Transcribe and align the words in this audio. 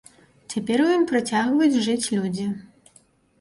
Цяпер 0.53 0.81
у 0.85 0.87
ім 0.99 1.03
працягваюць 1.11 1.81
жыць 1.89 2.11
людзі. 2.21 2.49